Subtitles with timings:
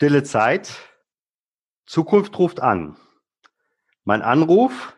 [0.00, 0.78] Stille Zeit.
[1.84, 2.96] Zukunft ruft an.
[4.04, 4.96] Mein Anruf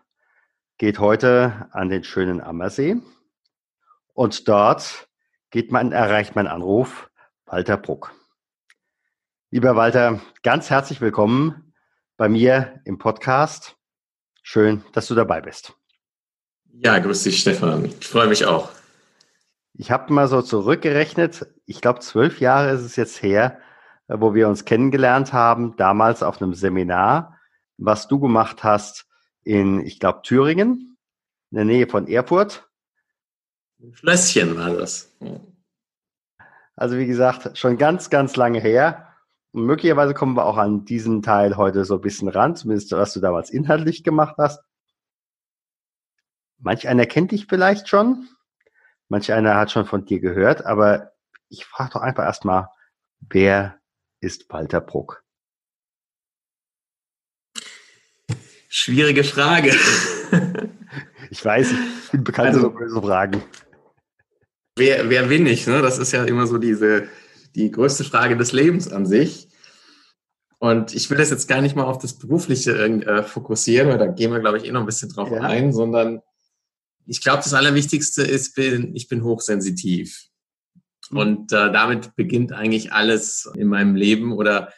[0.79, 2.98] geht heute an den schönen Ammersee.
[4.15, 5.09] Und dort
[5.51, 7.11] geht mein, erreicht mein Anruf
[7.46, 8.15] Walter Bruck.
[9.51, 11.75] Lieber Walter, ganz herzlich willkommen
[12.16, 13.75] bei mir im Podcast.
[14.45, 15.75] Schön, dass du dabei bist.
[16.75, 17.87] Ja, grüß dich, Stefan.
[17.87, 18.70] Ich freue mich auch.
[19.75, 21.45] Ich habe mal so zurückgerechnet.
[21.66, 23.59] Ich glaube, zwölf Jahre ist es jetzt her,
[24.21, 27.39] wo wir uns kennengelernt haben, damals auf einem Seminar,
[27.79, 29.07] was du gemacht hast
[29.45, 30.97] in, ich glaube, Thüringen,
[31.51, 32.69] in der Nähe von Erfurt.
[33.93, 35.15] Schlösschen war das.
[36.77, 39.09] Also wie gesagt, schon ganz, ganz lange her.
[39.53, 43.12] Und möglicherweise kommen wir auch an diesen Teil heute so ein bisschen ran, zumindest was
[43.12, 44.62] du damals inhaltlich gemacht hast.
[46.58, 48.29] Manch einer kennt dich vielleicht schon,
[49.08, 51.12] manch einer hat schon von dir gehört, aber
[51.48, 52.69] ich frage doch einfach erstmal,
[53.20, 53.81] wer
[54.23, 55.25] ist Walter Bruck?
[58.69, 59.73] Schwierige Frage.
[61.31, 63.42] ich weiß, ich bin bekannt also, für böse Fragen.
[64.77, 65.67] Wer, wer bin ich?
[65.67, 65.83] Ne?
[65.83, 67.09] Das ist ja immer so diese,
[67.55, 69.48] die größte Frage des Lebens an sich.
[70.59, 74.07] Und ich will das jetzt gar nicht mal auf das Berufliche äh, fokussieren, weil da
[74.07, 75.41] gehen wir, glaube ich, eh noch ein bisschen drauf ja.
[75.41, 76.23] ein, sondern
[77.05, 80.29] ich glaube, das Allerwichtigste ist, bin, ich bin hochsensitiv.
[81.11, 81.19] Mhm.
[81.19, 84.72] Und äh, damit beginnt eigentlich alles in meinem Leben oder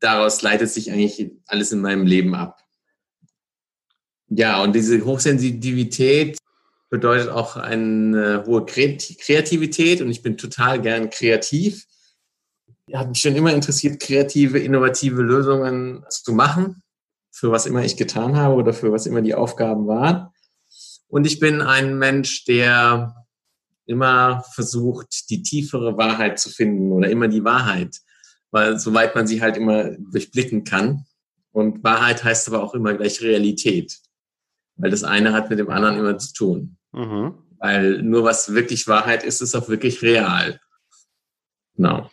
[0.00, 2.60] daraus leitet sich eigentlich alles in meinem Leben ab.
[4.28, 6.38] Ja, und diese Hochsensitivität
[6.90, 11.86] bedeutet auch eine hohe Kreativität und ich bin total gern kreativ.
[12.92, 16.82] Hat mich schon immer interessiert, kreative, innovative Lösungen zu machen,
[17.30, 20.28] für was immer ich getan habe oder für was immer die Aufgaben waren.
[21.08, 23.17] Und ich bin ein Mensch, der
[23.88, 27.96] immer versucht, die tiefere Wahrheit zu finden oder immer die Wahrheit,
[28.50, 31.04] weil soweit man sie halt immer durchblicken kann.
[31.52, 33.98] Und Wahrheit heißt aber auch immer gleich Realität,
[34.76, 36.76] weil das eine hat mit dem anderen immer zu tun.
[36.92, 37.34] Mhm.
[37.58, 40.60] Weil nur was wirklich Wahrheit ist, ist auch wirklich real.
[41.74, 42.10] Genau.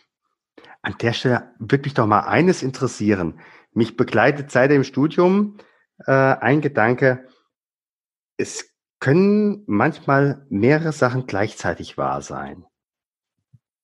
[0.82, 3.40] An der Stelle würde mich doch mal eines interessieren.
[3.74, 5.58] Mich begleitet seit dem Studium
[6.06, 7.28] äh, ein Gedanke,
[8.38, 12.66] es können manchmal mehrere Sachen gleichzeitig wahr sein.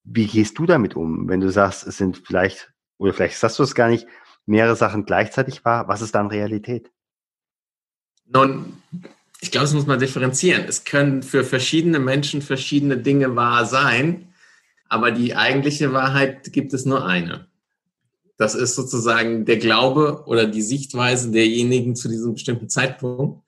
[0.03, 3.63] Wie gehst du damit um, wenn du sagst, es sind vielleicht, oder vielleicht sagst du
[3.63, 4.07] es gar nicht,
[4.45, 5.87] mehrere Sachen gleichzeitig wahr?
[5.87, 6.91] Was ist dann Realität?
[8.25, 8.81] Nun,
[9.41, 10.65] ich glaube, das muss man differenzieren.
[10.67, 14.33] Es können für verschiedene Menschen verschiedene Dinge wahr sein,
[14.87, 17.47] aber die eigentliche Wahrheit gibt es nur eine.
[18.37, 23.43] Das ist sozusagen der Glaube oder die Sichtweise derjenigen zu diesem bestimmten Zeitpunkt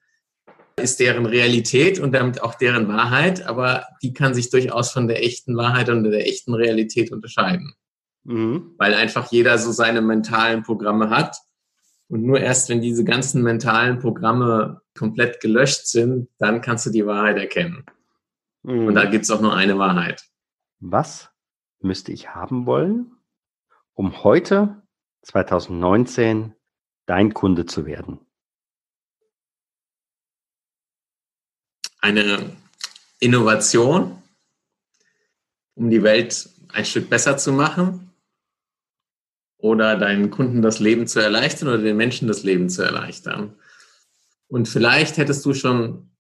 [0.78, 5.24] ist deren Realität und damit auch deren Wahrheit, aber die kann sich durchaus von der
[5.24, 7.74] echten Wahrheit und der echten Realität unterscheiden.
[8.24, 8.74] Mhm.
[8.78, 11.38] Weil einfach jeder so seine mentalen Programme hat.
[12.08, 17.06] Und nur erst, wenn diese ganzen mentalen Programme komplett gelöscht sind, dann kannst du die
[17.06, 17.86] Wahrheit erkennen.
[18.64, 18.88] Mhm.
[18.88, 20.24] Und da gibt es auch nur eine Wahrheit.
[20.80, 21.30] Was
[21.80, 23.12] müsste ich haben wollen,
[23.94, 24.82] um heute,
[25.24, 26.54] 2019,
[27.06, 28.20] dein Kunde zu werden?
[32.04, 32.52] Eine
[33.20, 34.22] Innovation,
[35.76, 38.12] um die Welt ein Stück besser zu machen
[39.58, 43.56] oder deinen Kunden das Leben zu erleichtern oder den Menschen das Leben zu erleichtern.
[44.48, 46.12] Und vielleicht hättest du schon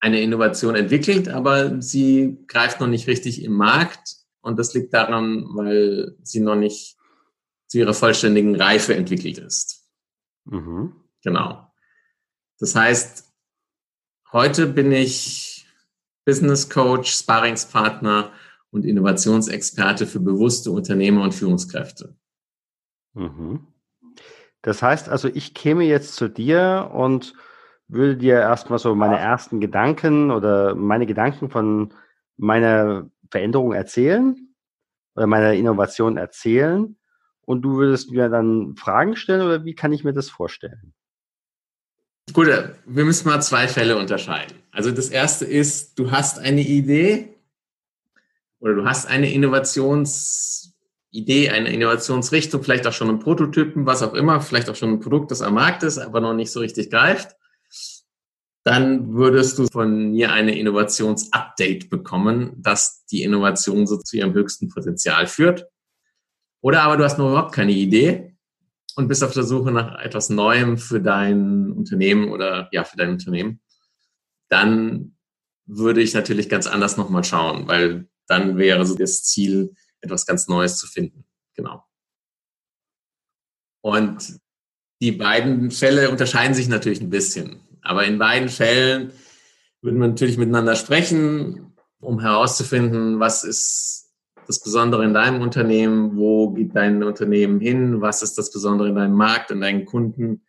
[0.00, 4.16] eine Innovation entwickelt, aber sie greift noch nicht richtig im Markt.
[4.40, 6.96] Und das liegt daran, weil sie noch nicht
[7.66, 9.84] zu ihrer vollständigen Reife entwickelt ist.
[10.44, 10.96] Mhm.
[11.22, 11.70] Genau.
[12.58, 13.25] Das heißt,
[14.32, 15.66] Heute bin ich
[16.24, 18.32] Business Coach, Sparringspartner
[18.70, 22.16] und Innovationsexperte für bewusste Unternehmer und Führungskräfte.
[23.14, 23.68] Mhm.
[24.62, 27.34] Das heißt also, ich käme jetzt zu dir und
[27.86, 31.94] würde dir erstmal so meine ersten Gedanken oder meine Gedanken von
[32.36, 34.54] meiner Veränderung erzählen
[35.14, 36.96] oder meiner Innovation erzählen
[37.42, 40.94] und du würdest mir dann Fragen stellen oder wie kann ich mir das vorstellen?
[42.32, 44.56] Gut, wir müssen mal zwei Fälle unterscheiden.
[44.72, 47.36] Also das erste ist, du hast eine Idee
[48.58, 54.40] oder du hast eine Innovationsidee, eine Innovationsrichtung, vielleicht auch schon einen Prototypen, was auch immer,
[54.40, 57.36] vielleicht auch schon ein Produkt, das am Markt ist, aber noch nicht so richtig greift.
[58.64, 64.68] Dann würdest du von mir eine Innovationsupdate bekommen, das die Innovation so zu ihrem höchsten
[64.68, 65.68] Potenzial führt.
[66.60, 68.35] Oder aber du hast noch überhaupt keine Idee
[68.96, 73.10] und bist auf der Suche nach etwas Neuem für dein Unternehmen oder ja, für dein
[73.10, 73.60] Unternehmen,
[74.48, 75.16] dann
[75.66, 80.48] würde ich natürlich ganz anders nochmal schauen, weil dann wäre so das Ziel, etwas ganz
[80.48, 81.24] Neues zu finden.
[81.54, 81.84] Genau.
[83.82, 84.40] Und
[85.00, 87.60] die beiden Fälle unterscheiden sich natürlich ein bisschen.
[87.82, 89.12] Aber in beiden Fällen
[89.82, 94.05] würden wir natürlich miteinander sprechen, um herauszufinden, was ist
[94.46, 98.94] das Besondere in deinem Unternehmen, wo geht dein Unternehmen hin, was ist das Besondere in
[98.94, 100.44] deinem Markt und deinen Kunden,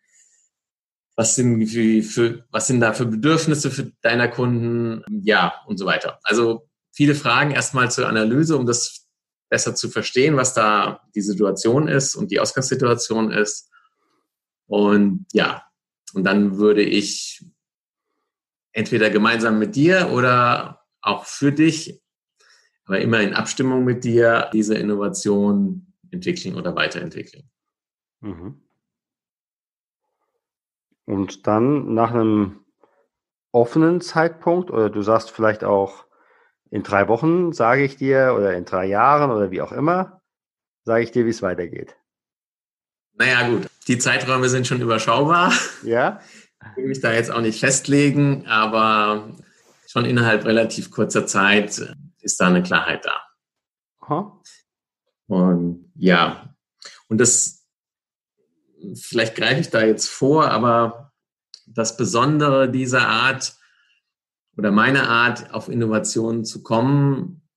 [1.16, 5.86] was sind, für, für, was sind da für Bedürfnisse für deiner Kunden, ja, und so
[5.86, 6.20] weiter.
[6.22, 9.08] Also viele Fragen erstmal zur Analyse, um das
[9.48, 13.70] besser zu verstehen, was da die Situation ist und die Ausgangssituation ist.
[14.66, 15.64] Und ja,
[16.12, 17.44] und dann würde ich
[18.72, 22.00] entweder gemeinsam mit dir oder auch für dich,
[22.88, 27.44] aber immer in Abstimmung mit dir, diese Innovation entwickeln oder weiterentwickeln.
[28.20, 28.62] Mhm.
[31.04, 32.64] Und dann nach einem
[33.52, 36.06] offenen Zeitpunkt, oder du sagst vielleicht auch,
[36.70, 40.22] in drei Wochen sage ich dir, oder in drei Jahren oder wie auch immer,
[40.84, 41.94] sage ich dir, wie es weitergeht.
[43.14, 45.52] Naja, gut, die Zeiträume sind schon überschaubar.
[45.82, 46.20] Ja.
[46.70, 49.36] Ich will mich da jetzt auch nicht festlegen, aber
[49.86, 53.22] schon innerhalb relativ kurzer Zeit ist da eine Klarheit da.
[54.00, 54.40] Aha.
[55.26, 56.54] Und ja,
[57.08, 57.66] und das,
[58.94, 61.12] vielleicht greife ich da jetzt vor, aber
[61.66, 63.56] das Besondere dieser Art
[64.56, 67.48] oder meine Art, auf Innovationen zu kommen,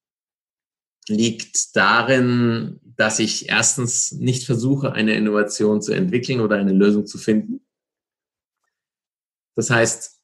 [1.07, 7.17] liegt darin, dass ich erstens nicht versuche, eine Innovation zu entwickeln oder eine Lösung zu
[7.17, 7.65] finden.
[9.55, 10.21] Das heißt,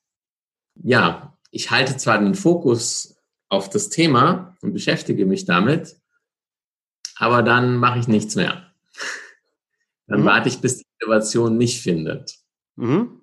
[0.76, 3.17] ja, ich halte zwar den Fokus
[3.50, 5.96] auf das Thema und beschäftige mich damit,
[7.16, 8.72] aber dann mache ich nichts mehr.
[10.08, 10.26] Dann mhm.
[10.26, 12.36] warte ich, bis die Innovation mich findet.
[12.76, 13.22] Mhm.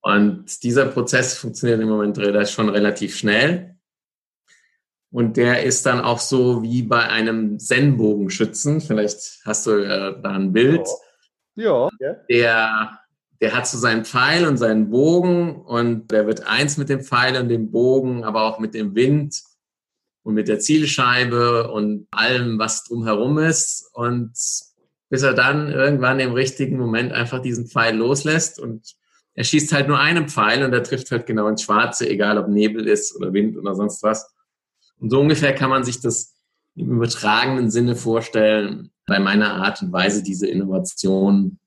[0.00, 2.18] Und dieser Prozess funktioniert im Moment
[2.48, 3.76] schon relativ schnell.
[5.10, 8.80] Und der ist dann auch so wie bei einem Zen-Bogenschützen.
[8.80, 10.86] Vielleicht hast du äh, da ein Bild.
[11.54, 11.88] Ja.
[11.98, 12.12] ja.
[12.28, 13.00] Der,
[13.40, 17.40] der hat so seinen Pfeil und seinen Bogen und der wird eins mit dem Pfeil
[17.40, 19.42] und dem Bogen, aber auch mit dem Wind
[20.28, 23.88] und mit der Zielscheibe und allem, was drumherum ist.
[23.94, 24.32] Und
[25.08, 28.94] bis er dann irgendwann im richtigen Moment einfach diesen Pfeil loslässt und
[29.32, 32.48] er schießt halt nur einen Pfeil und er trifft halt genau ins Schwarze, egal ob
[32.48, 34.34] Nebel ist oder Wind oder sonst was.
[34.98, 36.34] Und so ungefähr kann man sich das
[36.74, 41.58] im übertragenen Sinne vorstellen, bei meiner Art und Weise diese Innovation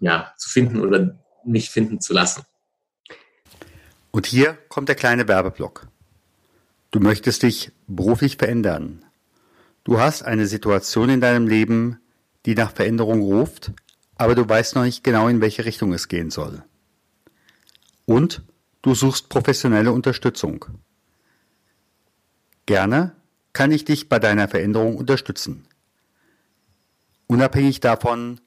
[0.00, 2.42] ja, zu finden oder nicht finden zu lassen.
[4.10, 5.91] Und hier kommt der kleine Werbeblock.
[6.92, 9.02] Du möchtest dich beruflich verändern.
[9.82, 11.98] Du hast eine Situation in deinem Leben,
[12.44, 13.72] die nach Veränderung ruft,
[14.16, 16.62] aber du weißt noch nicht genau, in welche Richtung es gehen soll.
[18.04, 18.42] Und
[18.82, 20.66] du suchst professionelle Unterstützung.
[22.66, 23.16] Gerne
[23.54, 25.66] kann ich dich bei deiner Veränderung unterstützen.
[27.26, 28.38] Unabhängig davon,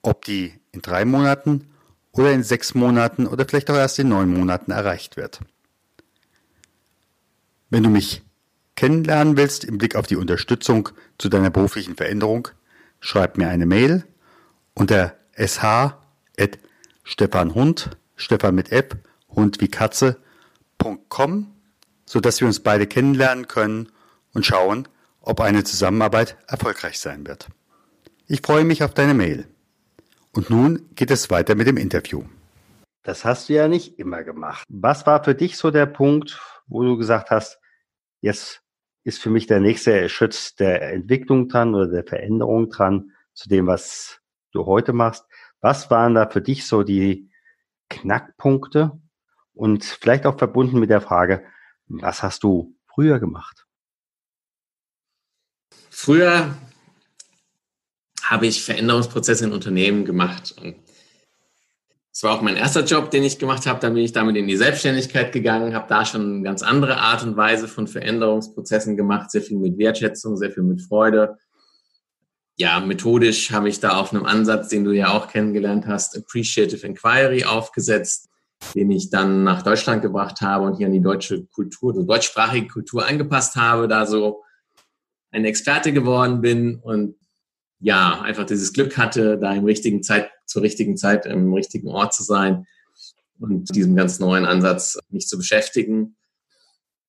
[0.00, 1.68] ob die in drei Monaten
[2.12, 5.40] oder in sechs Monaten oder vielleicht auch erst in neun Monaten erreicht wird.
[7.70, 8.22] Wenn du mich
[8.76, 12.46] kennenlernen willst im Blick auf die Unterstützung zu deiner beruflichen Veränderung,
[13.00, 14.04] schreib mir eine Mail
[14.74, 18.96] unter sh.stefanhund, Stefan mit App,
[19.28, 21.48] Hund wie Katze.com
[22.10, 23.88] sodass wir uns beide kennenlernen können
[24.34, 24.88] und schauen,
[25.20, 27.46] ob eine Zusammenarbeit erfolgreich sein wird.
[28.26, 29.46] Ich freue mich auf deine Mail.
[30.32, 32.24] Und nun geht es weiter mit dem Interview.
[33.04, 34.64] Das hast du ja nicht immer gemacht.
[34.68, 37.58] Was war für dich so der Punkt, wo du gesagt hast,
[38.20, 38.62] jetzt
[39.04, 43.66] ist für mich der nächste Schritt der Entwicklung dran oder der Veränderung dran zu dem,
[43.66, 44.20] was
[44.52, 45.26] du heute machst?
[45.60, 47.30] Was waren da für dich so die
[47.88, 48.92] Knackpunkte?
[49.52, 51.44] Und vielleicht auch verbunden mit der Frage,
[51.86, 53.66] was hast du früher gemacht?
[55.90, 56.56] Früher
[58.22, 60.54] habe ich Veränderungsprozesse in Unternehmen gemacht.
[60.62, 60.76] Und
[62.12, 63.80] es war auch mein erster Job, den ich gemacht habe.
[63.80, 67.22] Dann bin ich damit in die Selbstständigkeit gegangen, habe da schon eine ganz andere Art
[67.22, 71.38] und Weise von Veränderungsprozessen gemacht, sehr viel mit Wertschätzung, sehr viel mit Freude.
[72.56, 76.86] Ja, methodisch habe ich da auf einem Ansatz, den du ja auch kennengelernt hast, Appreciative
[76.86, 78.30] Inquiry aufgesetzt
[78.74, 82.68] den ich dann nach Deutschland gebracht habe und hier an die deutsche Kultur, die deutschsprachige
[82.68, 84.42] Kultur angepasst habe, da so
[85.30, 87.16] ein Experte geworden bin und
[87.80, 92.14] ja, einfach dieses Glück hatte, da im richtigen Zeit, zur richtigen Zeit im richtigen Ort
[92.14, 92.66] zu sein
[93.38, 96.16] und diesem ganz neuen Ansatz mich zu beschäftigen.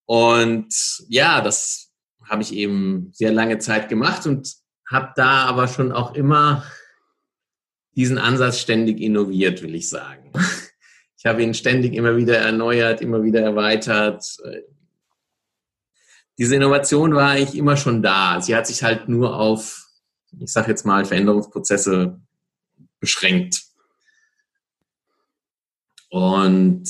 [0.05, 0.73] Und
[1.09, 1.91] ja, das
[2.25, 4.55] habe ich eben sehr lange Zeit gemacht und
[4.89, 6.65] habe da aber schon auch immer
[7.95, 10.31] diesen Ansatz ständig innoviert, will ich sagen.
[11.23, 14.25] Ich habe ihn ständig immer wieder erneuert, immer wieder erweitert.
[16.39, 18.41] Diese Innovation war eigentlich immer schon da.
[18.41, 19.85] Sie hat sich halt nur auf,
[20.39, 22.19] ich sage jetzt mal, Veränderungsprozesse
[22.99, 23.63] beschränkt.
[26.09, 26.83] Und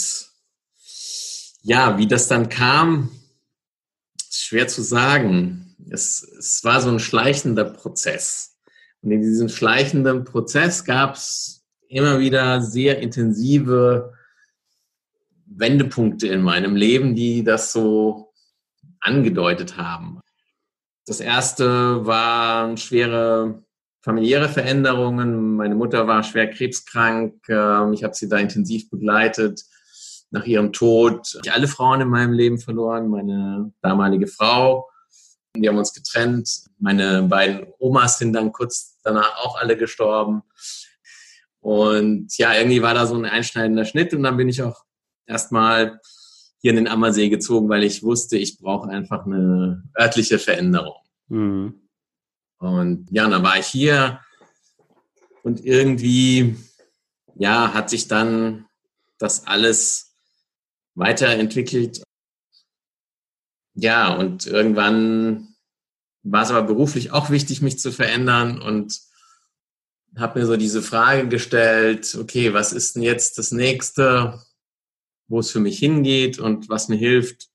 [1.62, 3.12] ja, wie das dann kam,
[4.18, 5.76] ist schwer zu sagen.
[5.90, 8.58] Es, es war so ein schleichender Prozess.
[9.02, 14.14] Und in diesem schleichenden Prozess gab es immer wieder sehr intensive
[15.46, 18.34] Wendepunkte in meinem Leben, die das so
[19.02, 20.22] angedeutet haben.
[21.12, 23.62] Das erste waren schwere
[24.02, 25.58] familiäre Veränderungen.
[25.58, 27.36] Meine Mutter war schwer krebskrank.
[27.50, 29.62] Ähm, ich habe sie da intensiv begleitet.
[30.30, 33.10] Nach ihrem Tod ich alle Frauen in meinem Leben verloren.
[33.10, 34.90] Meine damalige Frau.
[35.54, 36.48] Wir haben uns getrennt.
[36.80, 40.44] Meine beiden Omas sind dann kurz danach auch alle gestorben.
[41.60, 44.86] Und ja, irgendwie war da so ein einschneidender Schnitt und dann bin ich auch
[45.26, 46.00] erstmal
[46.62, 51.01] hier in den Ammersee gezogen, weil ich wusste, ich brauche einfach eine örtliche Veränderung.
[51.32, 51.88] Mhm.
[52.58, 54.20] Und ja, dann war ich hier
[55.44, 56.58] und irgendwie,
[57.36, 58.66] ja, hat sich dann
[59.18, 60.14] das alles
[60.94, 62.04] weiterentwickelt.
[63.74, 65.56] Ja, und irgendwann
[66.24, 69.00] war es aber beruflich auch wichtig, mich zu verändern und
[70.18, 74.44] habe mir so diese Frage gestellt, okay, was ist denn jetzt das nächste,
[75.30, 77.51] wo es für mich hingeht und was mir hilft,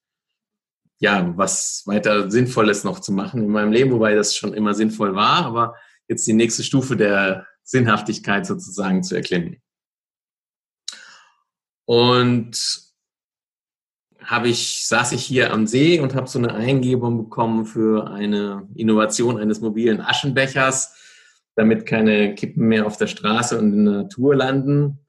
[0.98, 5.14] ja, was weiter Sinnvolles noch zu machen in meinem Leben, wobei das schon immer sinnvoll
[5.14, 5.74] war, aber
[6.08, 9.60] jetzt die nächste Stufe der Sinnhaftigkeit sozusagen zu erklimmen.
[11.84, 12.86] Und
[14.26, 18.68] habe ich, saß ich hier am See und habe so eine Eingebung bekommen für eine
[18.74, 20.96] Innovation eines mobilen Aschenbechers,
[21.54, 25.05] damit keine Kippen mehr auf der Straße und in der Natur landen.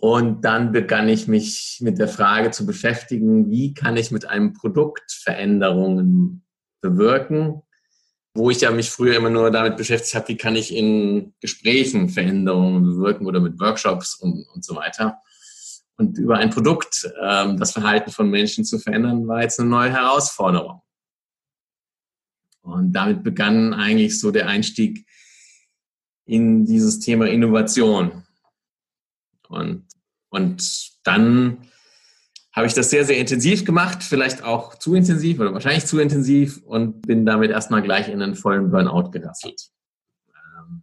[0.00, 4.52] Und dann begann ich mich mit der Frage zu beschäftigen, wie kann ich mit einem
[4.52, 6.44] Produkt Veränderungen
[6.80, 7.62] bewirken,
[8.34, 12.08] wo ich ja mich früher immer nur damit beschäftigt habe, wie kann ich in Gesprächen
[12.08, 15.18] Veränderungen bewirken oder mit Workshops und, und so weiter.
[15.96, 19.90] Und über ein Produkt ähm, das Verhalten von Menschen zu verändern, war jetzt eine neue
[19.90, 20.80] Herausforderung.
[22.60, 25.06] Und damit begann eigentlich so der Einstieg
[26.24, 28.24] in dieses Thema Innovation.
[29.48, 29.86] Und,
[30.28, 31.58] und dann
[32.52, 36.60] habe ich das sehr, sehr intensiv gemacht, vielleicht auch zu intensiv oder wahrscheinlich zu intensiv
[36.64, 39.70] und bin damit erstmal gleich in einen vollen Burnout gerasselt.
[40.28, 40.82] Ähm,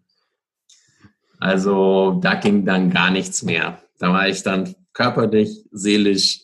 [1.39, 3.81] also da ging dann gar nichts mehr.
[3.99, 6.41] Da war ich dann körperlich, seelisch,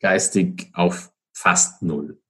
[0.00, 2.20] geistig auf fast null.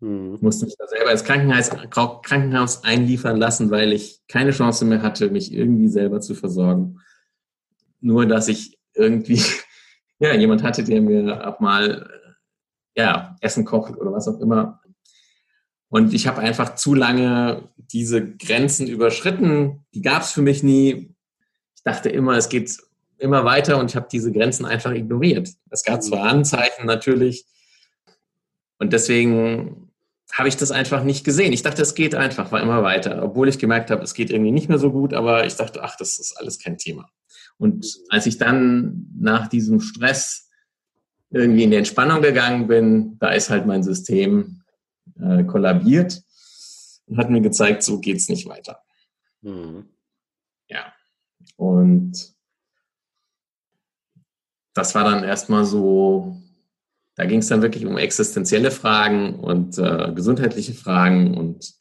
[0.00, 0.38] Mhm.
[0.40, 5.30] Musste mich da selber ins Krankenhaus, Krankenhaus einliefern lassen, weil ich keine Chance mehr hatte,
[5.30, 7.00] mich irgendwie selber zu versorgen
[8.00, 9.42] nur dass ich irgendwie
[10.18, 12.08] ja jemand hatte, der mir auch mal
[12.96, 14.80] ja Essen kocht oder was auch immer.
[15.88, 19.84] Und ich habe einfach zu lange diese Grenzen überschritten.
[19.92, 21.14] Die gab es für mich nie.
[21.74, 22.78] Ich dachte immer, es geht
[23.18, 25.50] immer weiter und ich habe diese Grenzen einfach ignoriert.
[25.70, 27.44] Es gab zwar Anzeichen natürlich
[28.78, 29.90] und deswegen
[30.32, 31.52] habe ich das einfach nicht gesehen.
[31.52, 34.52] Ich dachte, es geht einfach, war immer weiter, obwohl ich gemerkt habe, es geht irgendwie
[34.52, 37.08] nicht mehr so gut, aber ich dachte, ach, das ist alles kein Thema.
[37.60, 40.48] Und als ich dann nach diesem Stress
[41.28, 44.62] irgendwie in die Entspannung gegangen bin, da ist halt mein System
[45.20, 46.22] äh, kollabiert
[47.04, 48.82] und hat mir gezeigt, so geht's nicht weiter.
[49.42, 49.90] Mhm.
[50.68, 50.94] Ja.
[51.56, 52.34] Und
[54.72, 56.40] das war dann erstmal so,
[57.14, 61.74] da ging es dann wirklich um existenzielle Fragen und äh, gesundheitliche Fragen und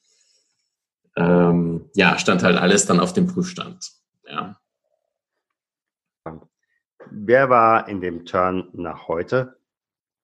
[1.16, 3.92] ähm, ja, stand halt alles dann auf dem Prüfstand.
[4.28, 4.59] Ja.
[7.12, 9.58] Wer war in dem Turn nach heute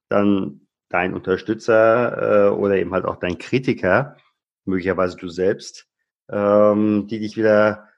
[0.10, 4.18] dann dein Unterstützer äh, oder eben halt auch dein Kritiker,
[4.66, 5.88] möglicherweise du selbst,
[6.30, 7.90] ähm, die dich wieder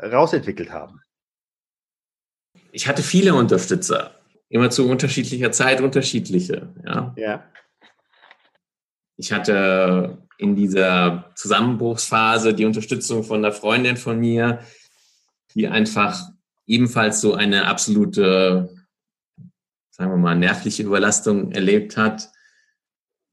[0.00, 1.02] rausentwickelt haben?
[2.72, 4.14] Ich hatte viele Unterstützer,
[4.48, 6.68] immer zu unterschiedlicher Zeit unterschiedliche.
[6.84, 7.14] Ja.
[7.16, 7.44] ja.
[9.16, 14.60] Ich hatte in dieser Zusammenbruchsphase die Unterstützung von einer Freundin von mir,
[15.54, 16.20] die einfach
[16.66, 18.74] ebenfalls so eine absolute,
[19.90, 22.30] sagen wir mal, nervliche Überlastung erlebt hat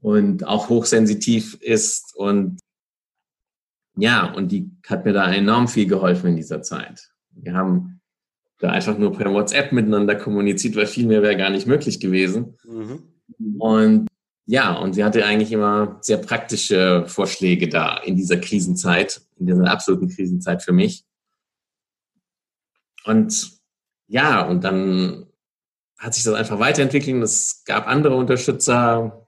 [0.01, 2.59] und auch hochsensitiv ist und
[3.95, 7.11] ja, und die hat mir da enorm viel geholfen in dieser Zeit.
[7.31, 8.01] Wir haben
[8.59, 12.57] da einfach nur per WhatsApp miteinander kommuniziert, weil viel mehr wäre gar nicht möglich gewesen.
[12.63, 13.03] Mhm.
[13.59, 14.07] Und
[14.45, 19.69] ja, und sie hatte eigentlich immer sehr praktische Vorschläge da in dieser Krisenzeit, in dieser
[19.69, 21.05] absoluten Krisenzeit für mich.
[23.05, 23.51] Und
[24.07, 25.27] ja, und dann
[25.97, 27.23] hat sich das einfach weiterentwickelt.
[27.23, 29.27] Es gab andere Unterstützer.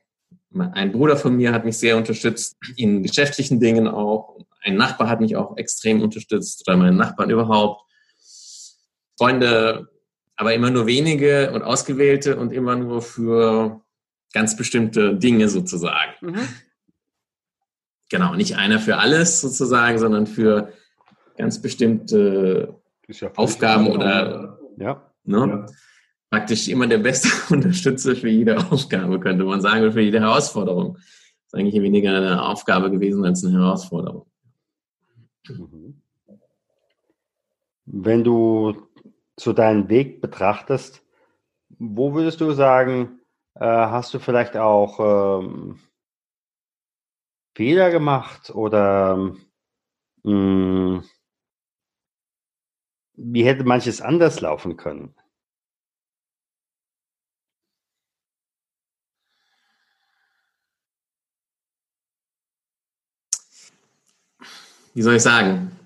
[0.53, 4.37] Ein Bruder von mir hat mich sehr unterstützt, in geschäftlichen Dingen auch.
[4.61, 7.81] Ein Nachbar hat mich auch extrem unterstützt oder meine Nachbarn überhaupt.
[9.17, 9.87] Freunde,
[10.35, 13.81] aber immer nur wenige und ausgewählte und immer nur für
[14.33, 16.13] ganz bestimmte Dinge sozusagen.
[16.21, 16.47] Mhm.
[18.09, 20.73] Genau, nicht einer für alles sozusagen, sondern für
[21.37, 25.11] ganz bestimmte ja Aufgaben oder ja.
[25.23, 25.37] Ne?
[25.37, 25.65] Ja.
[26.29, 30.95] praktisch immer der beste Unterstützer für jede Aufgabe, könnte man sagen, für jede Herausforderung.
[30.95, 31.05] Das
[31.47, 34.25] ist eigentlich weniger eine Aufgabe gewesen als eine Herausforderung.
[35.47, 36.01] Mhm.
[37.85, 38.87] Wenn du
[39.37, 41.03] so deinen Weg betrachtest,
[41.77, 43.19] wo würdest du sagen,
[43.55, 45.79] äh, hast du vielleicht auch ähm,
[47.55, 49.43] Fehler gemacht oder mh,
[50.23, 51.03] hm,
[53.17, 55.13] wie hätte manches anders laufen können?
[64.93, 65.77] Wie soll ich sagen?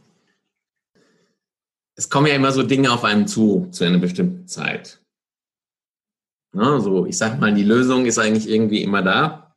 [1.95, 5.03] Es kommen ja immer so Dinge auf einem zu, zu einer bestimmten Zeit.
[6.53, 9.55] Ne, so, ich sag mal, die Lösung ist eigentlich irgendwie immer da.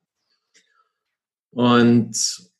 [1.50, 2.50] Und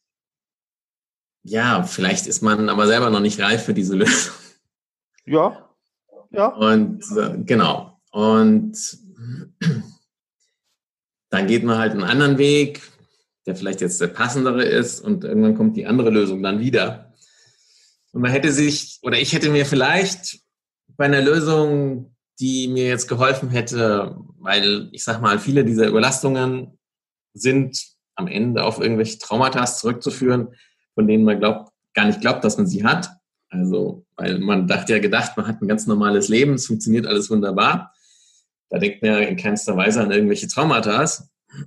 [1.44, 4.41] ja, vielleicht ist man aber selber noch nicht reif für diese Lösung.
[5.24, 5.68] Ja,
[6.30, 6.46] ja.
[6.48, 7.98] Und äh, genau.
[8.10, 8.98] Und
[11.30, 12.82] dann geht man halt einen anderen Weg,
[13.46, 17.12] der vielleicht jetzt der passendere ist und irgendwann kommt die andere Lösung dann wieder.
[18.12, 20.40] Und man hätte sich, oder ich hätte mir vielleicht
[20.96, 26.78] bei einer Lösung, die mir jetzt geholfen hätte, weil ich sag mal, viele dieser Überlastungen
[27.34, 27.82] sind
[28.14, 30.54] am Ende auf irgendwelche Traumata zurückzuführen,
[30.94, 33.10] von denen man glaubt, gar nicht glaubt, dass man sie hat.
[33.52, 37.28] Also, weil man dachte ja gedacht, man hat ein ganz normales Leben, es funktioniert alles
[37.28, 37.94] wunderbar.
[38.70, 41.06] Da denkt man ja in keinster Weise an irgendwelche Traumata.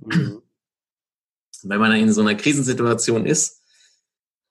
[0.04, 0.42] Mhm.
[1.62, 3.62] Wenn man in so einer Krisensituation ist,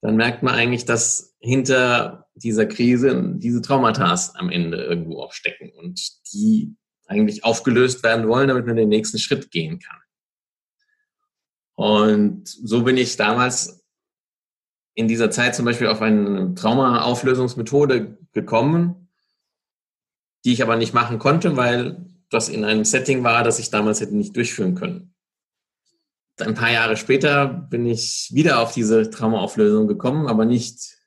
[0.01, 5.71] dann merkt man eigentlich, dass hinter dieser Krise diese Traumata am Ende irgendwo auch stecken
[5.77, 5.99] und
[6.31, 6.73] die
[7.05, 9.99] eigentlich aufgelöst werden wollen, damit man den nächsten Schritt gehen kann.
[11.73, 13.84] Und so bin ich damals
[14.95, 19.09] in dieser Zeit zum Beispiel auf eine Traumaauflösungsmethode gekommen,
[20.45, 24.01] die ich aber nicht machen konnte, weil das in einem Setting war, das ich damals
[24.01, 25.13] hätte nicht durchführen können.
[26.39, 30.97] Ein paar Jahre später bin ich wieder auf diese Traumaauflösung gekommen, aber nicht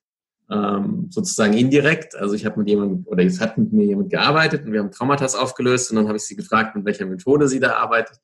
[0.51, 2.15] ähm, sozusagen indirekt.
[2.15, 4.91] Also ich habe mit jemandem oder es hat mit mir jemand gearbeitet und wir haben
[4.91, 8.19] Traumata aufgelöst und dann habe ich sie gefragt, mit welcher Methode sie da arbeitet.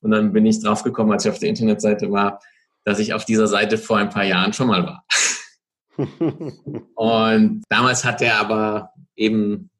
[0.00, 2.40] Und dann bin ich draufgekommen, als ich auf der Internetseite war,
[2.84, 5.06] dass ich auf dieser Seite vor ein paar Jahren schon mal war.
[6.94, 9.70] und damals hat er aber eben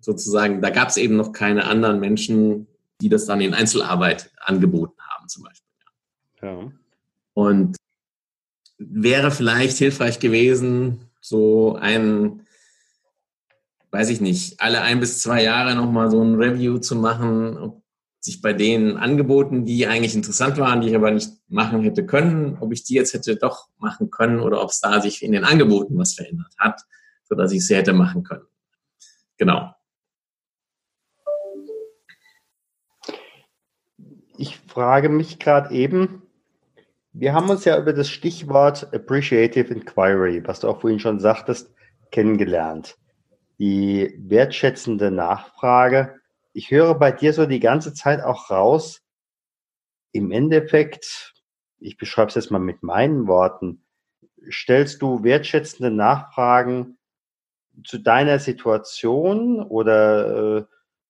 [0.00, 2.66] sozusagen, da gab es eben noch keine anderen Menschen,
[3.00, 5.68] die das dann in Einzelarbeit angeboten haben, zum Beispiel.
[6.42, 6.72] Ja.
[7.34, 7.76] Und
[8.78, 12.46] wäre vielleicht hilfreich gewesen, so ein,
[13.90, 17.81] weiß ich nicht, alle ein bis zwei Jahre nochmal so ein Review zu machen, ob
[18.24, 22.56] sich bei den Angeboten, die eigentlich interessant waren, die ich aber nicht machen hätte können,
[22.60, 25.44] ob ich die jetzt hätte doch machen können oder ob es da sich in den
[25.44, 26.82] Angeboten was verändert hat,
[27.24, 28.46] sodass ich sie hätte machen können.
[29.38, 29.74] Genau.
[34.38, 36.22] Ich frage mich gerade eben,
[37.12, 41.74] wir haben uns ja über das Stichwort Appreciative Inquiry, was du auch vorhin schon sagtest,
[42.12, 42.96] kennengelernt.
[43.58, 46.21] Die wertschätzende Nachfrage
[46.52, 49.02] ich höre bei dir so die ganze Zeit auch raus,
[50.12, 51.34] im Endeffekt,
[51.78, 53.84] ich beschreibe es jetzt mal mit meinen Worten,
[54.50, 56.98] stellst du wertschätzende Nachfragen
[57.84, 60.64] zu deiner Situation oder äh,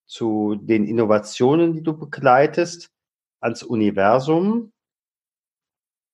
[0.06, 2.90] zu den Innovationen, die du begleitest,
[3.40, 4.72] ans Universum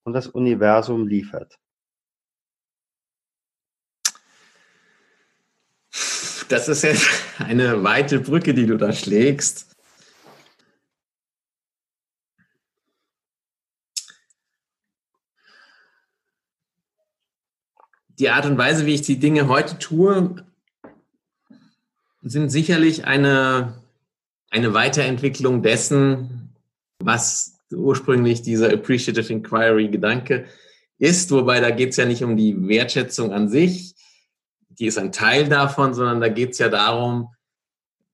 [0.04, 1.58] und das Universum liefert.
[6.48, 7.06] Das ist jetzt
[7.38, 9.66] eine weite Brücke, die du da schlägst.
[18.18, 20.44] Die Art und Weise, wie ich die Dinge heute tue,
[22.22, 23.80] sind sicherlich eine,
[24.50, 26.50] eine Weiterentwicklung dessen,
[26.98, 30.46] was ursprünglich dieser Appreciative Inquiry Gedanke
[30.98, 33.94] ist, wobei da geht es ja nicht um die Wertschätzung an sich,
[34.78, 37.34] die ist ein Teil davon, sondern da geht es ja darum,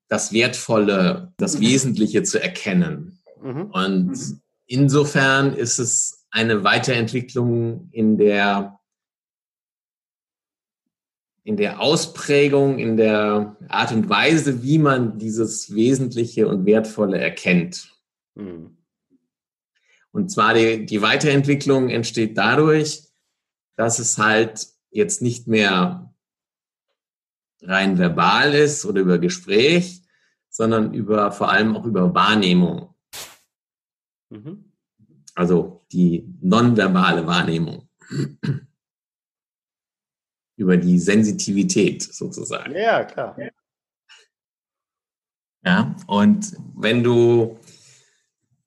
[0.07, 1.61] das Wertvolle, das mhm.
[1.61, 3.19] Wesentliche zu erkennen.
[3.41, 3.71] Mhm.
[3.71, 4.41] Und mhm.
[4.65, 8.79] insofern ist es eine Weiterentwicklung in der,
[11.43, 17.95] in der Ausprägung, in der Art und Weise, wie man dieses Wesentliche und Wertvolle erkennt.
[18.35, 18.77] Mhm.
[20.11, 23.03] Und zwar die, die Weiterentwicklung entsteht dadurch,
[23.75, 26.14] dass es halt jetzt nicht mehr
[27.61, 30.01] rein verbal ist oder über Gespräch,
[30.49, 32.93] sondern über vor allem auch über Wahrnehmung.
[34.29, 34.71] Mhm.
[35.33, 37.89] Also die nonverbale Wahrnehmung.
[40.57, 42.73] über die Sensitivität sozusagen.
[42.75, 43.37] Ja, klar.
[45.63, 47.59] Ja, und wenn du,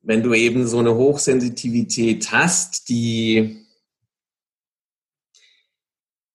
[0.03, 3.58] wenn du eben so eine Hochsensitivität hast, die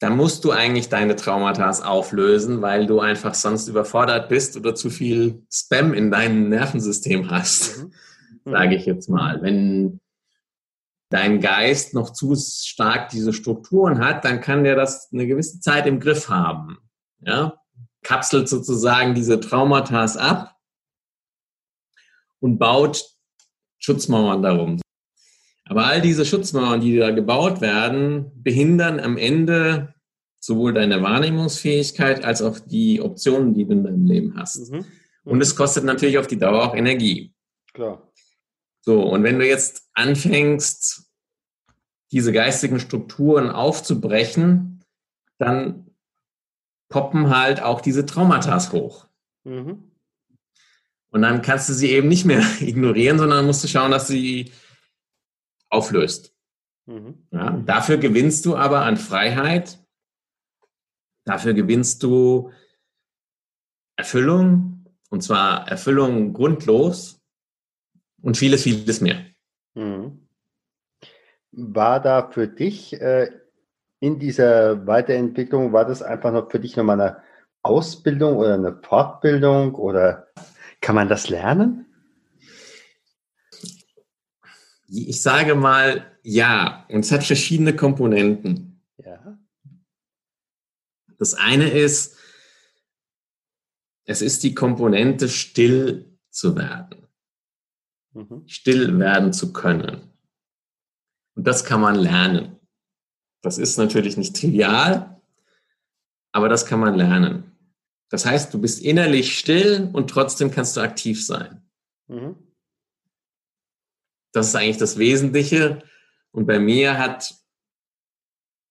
[0.03, 4.89] dann musst du eigentlich deine Traumata auflösen, weil du einfach sonst überfordert bist oder zu
[4.89, 7.93] viel Spam in deinem Nervensystem hast, mhm.
[8.43, 8.51] mhm.
[8.51, 9.41] sage ich jetzt mal.
[9.41, 10.01] Wenn
[11.09, 15.87] dein Geist noch zu stark diese Strukturen hat, dann kann der das eine gewisse Zeit
[15.87, 16.79] im Griff haben.
[17.21, 17.53] Ja?
[18.01, 20.57] Kapselt sozusagen diese Traumata ab
[22.41, 23.05] und baut
[23.79, 24.81] Schutzmauern darum.
[25.65, 29.93] Aber all diese Schutzmauern, die da gebaut werden, behindern am Ende
[30.39, 34.71] sowohl deine Wahrnehmungsfähigkeit als auch die Optionen, die du in deinem Leben hast.
[34.71, 34.77] Mhm.
[34.77, 34.85] Mhm.
[35.23, 37.33] Und es kostet natürlich auf die Dauer auch Energie.
[37.73, 38.11] Klar.
[38.81, 41.09] So, und wenn du jetzt anfängst,
[42.11, 44.83] diese geistigen Strukturen aufzubrechen,
[45.37, 45.87] dann
[46.89, 49.07] poppen halt auch diese Traumata hoch.
[49.45, 49.91] Mhm.
[51.09, 54.51] Und dann kannst du sie eben nicht mehr ignorieren, sondern musst du schauen, dass sie
[55.73, 56.33] auflöst.
[56.85, 57.27] Mhm.
[57.31, 59.79] Ja, dafür gewinnst du aber an Freiheit,
[61.25, 62.51] dafür gewinnst du
[63.95, 67.21] Erfüllung, und zwar Erfüllung grundlos
[68.21, 69.25] und vieles, vieles mehr.
[69.75, 70.27] Mhm.
[71.51, 73.29] War da für dich äh,
[73.99, 77.23] in dieser Weiterentwicklung, war das einfach noch für dich nochmal eine
[77.61, 80.27] Ausbildung oder eine Fortbildung oder
[80.81, 81.92] kann man das lernen?
[84.95, 88.81] Ich sage mal ja, und es hat verschiedene Komponenten.
[88.97, 89.39] Ja.
[91.17, 92.15] Das eine ist,
[94.05, 97.07] es ist die Komponente, still zu werden.
[98.13, 98.43] Mhm.
[98.47, 100.11] Still werden zu können.
[101.35, 102.59] Und das kann man lernen.
[103.41, 105.19] Das ist natürlich nicht trivial,
[106.31, 107.51] aber das kann man lernen.
[108.09, 111.63] Das heißt, du bist innerlich still und trotzdem kannst du aktiv sein.
[112.07, 112.35] Mhm.
[114.33, 115.83] Das ist eigentlich das Wesentliche.
[116.31, 117.35] Und bei mir hat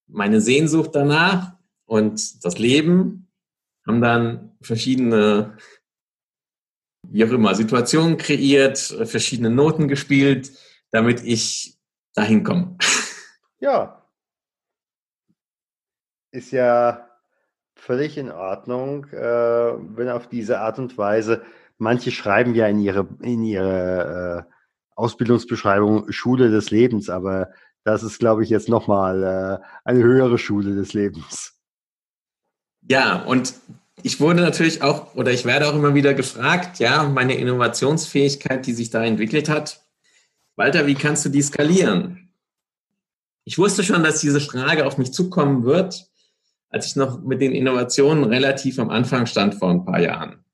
[0.09, 3.31] meine Sehnsucht danach und das Leben
[3.87, 5.57] haben dann verschiedene,
[7.09, 10.53] wie auch immer, Situationen kreiert, verschiedene Noten gespielt,
[10.91, 11.79] damit ich
[12.15, 12.77] dahin komme.
[13.61, 14.05] Ja.
[16.33, 17.09] Ist ja
[17.77, 21.45] völlig in Ordnung, äh, wenn auf diese Art und Weise,
[21.79, 24.52] manche schreiben ja in ihre, in ihre äh,
[25.03, 27.51] Ausbildungsbeschreibung Schule des Lebens, aber
[27.85, 31.59] das ist, glaube ich, jetzt nochmal äh, eine höhere Schule des Lebens.
[32.89, 33.55] Ja, und
[34.03, 38.73] ich wurde natürlich auch, oder ich werde auch immer wieder gefragt, ja, meine Innovationsfähigkeit, die
[38.73, 39.85] sich da entwickelt hat.
[40.57, 42.33] Walter, wie kannst du die skalieren?
[43.45, 46.09] Ich wusste schon, dass diese Frage auf mich zukommen wird,
[46.69, 50.45] als ich noch mit den Innovationen relativ am Anfang stand vor ein paar Jahren.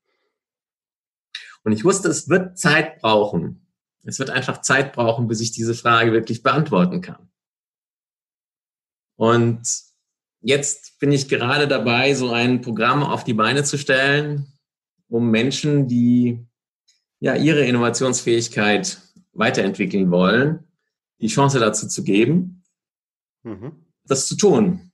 [1.63, 3.68] Und ich wusste, es wird Zeit brauchen,
[4.09, 7.29] es wird einfach Zeit brauchen, bis ich diese Frage wirklich beantworten kann.
[9.15, 9.61] Und
[10.41, 14.47] jetzt bin ich gerade dabei, so ein Programm auf die Beine zu stellen,
[15.07, 16.45] um Menschen, die
[17.19, 18.99] ja ihre Innovationsfähigkeit
[19.33, 20.67] weiterentwickeln wollen,
[21.21, 22.63] die Chance dazu zu geben,
[23.43, 23.85] mhm.
[24.05, 24.91] das zu tun.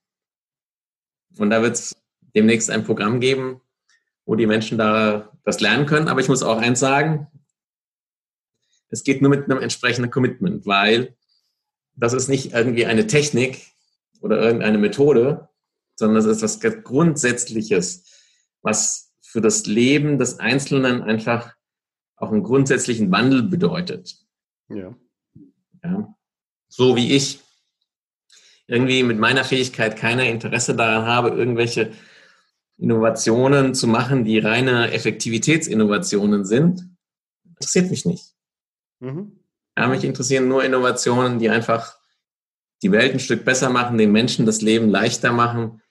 [1.37, 1.95] Und da wird es
[2.35, 3.61] demnächst ein Programm geben,
[4.25, 6.07] wo die Menschen da das lernen können.
[6.07, 7.27] Aber ich muss auch eins sagen,
[8.89, 11.15] es geht nur mit einem entsprechenden Commitment, weil
[11.95, 13.61] das ist nicht irgendwie eine Technik
[14.21, 15.49] oder irgendeine Methode,
[15.95, 18.05] sondern das ist was Grundsätzliches,
[18.61, 21.53] was für das Leben des Einzelnen einfach
[22.15, 24.15] auch einen grundsätzlichen Wandel bedeutet.
[24.69, 24.95] Ja.
[25.83, 26.15] ja.
[26.67, 27.39] So wie ich
[28.67, 31.91] irgendwie mit meiner Fähigkeit keiner Interesse daran habe, irgendwelche
[32.77, 36.89] Innovationen zu machen, die reine Effektivitätsinnovationen sind,
[37.45, 38.34] interessiert mich nicht.
[39.05, 39.39] Mhm.
[39.77, 41.97] Ja, mich interessieren nur Innovationen, die einfach
[42.81, 45.81] die Welt ein Stück besser machen, den Menschen das Leben leichter machen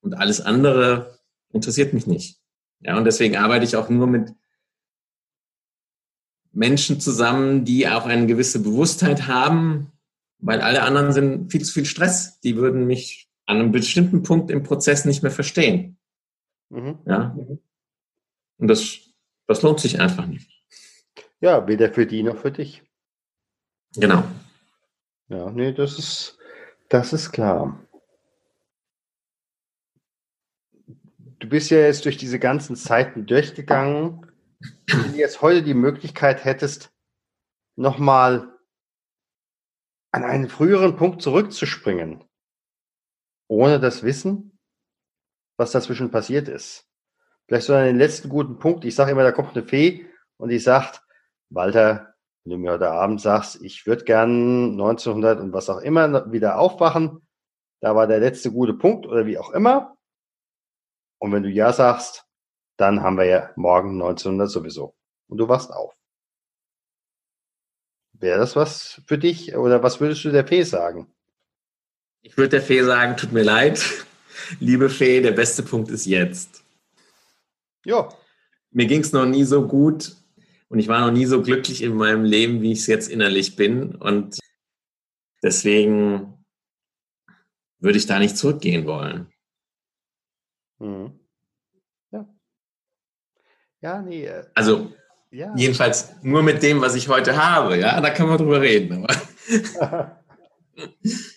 [0.00, 1.18] und alles andere
[1.50, 2.40] interessiert mich nicht.
[2.80, 4.34] Ja, und deswegen arbeite ich auch nur mit
[6.52, 9.92] Menschen zusammen, die auch eine gewisse Bewusstheit haben,
[10.38, 12.40] weil alle anderen sind viel zu viel Stress.
[12.40, 15.96] Die würden mich an einem bestimmten Punkt im Prozess nicht mehr verstehen.
[16.70, 16.98] Mhm.
[17.06, 17.36] Ja.
[18.58, 18.98] Und das,
[19.46, 20.51] das lohnt sich einfach nicht.
[21.42, 22.84] Ja, weder für die noch für dich.
[23.96, 24.22] Genau.
[25.26, 26.38] Ja, nee, das ist,
[26.88, 27.84] das ist klar.
[31.40, 34.30] Du bist ja jetzt durch diese ganzen Zeiten durchgegangen.
[34.86, 36.92] Wenn du jetzt heute die Möglichkeit hättest,
[37.74, 38.56] nochmal
[40.12, 42.22] an einen früheren Punkt zurückzuspringen,
[43.48, 44.60] ohne das Wissen,
[45.56, 46.88] was dazwischen passiert ist.
[47.48, 48.84] Vielleicht so an den letzten guten Punkt.
[48.84, 51.01] Ich sage immer, da kommt eine Fee und die sagt,
[51.54, 56.32] Walter, wenn du mir heute Abend sagst, ich würde gern 1900 und was auch immer
[56.32, 57.26] wieder aufwachen,
[57.80, 59.96] da war der letzte gute Punkt oder wie auch immer.
[61.18, 62.24] Und wenn du ja sagst,
[62.76, 64.94] dann haben wir ja morgen 1900 sowieso.
[65.28, 65.94] Und du wachst auf.
[68.12, 71.12] Wäre das was für dich oder was würdest du der Fee sagen?
[72.22, 73.82] Ich würde der Fee sagen, tut mir leid,
[74.60, 76.64] liebe Fee, der beste Punkt ist jetzt.
[77.84, 78.08] Ja.
[78.70, 80.16] Mir ging es noch nie so gut
[80.72, 83.56] und ich war noch nie so glücklich in meinem Leben, wie ich es jetzt innerlich
[83.56, 83.94] bin.
[83.94, 84.38] Und
[85.42, 86.42] deswegen
[87.78, 89.26] würde ich da nicht zurückgehen wollen.
[90.78, 91.20] Mhm.
[92.10, 92.26] Ja.
[93.82, 94.24] Ja, nee.
[94.24, 94.94] Äh, also
[95.30, 95.54] ja.
[95.54, 97.76] jedenfalls nur mit dem, was ich heute habe.
[97.76, 99.06] Ja, da kann man drüber reden.